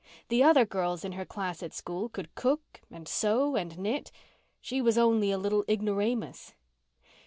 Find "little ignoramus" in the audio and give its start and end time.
5.37-6.55